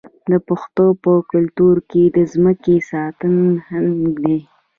[0.29, 3.33] د پښتنو په کلتور کې د ځمکې ساتل
[3.71, 4.39] ننګ دی.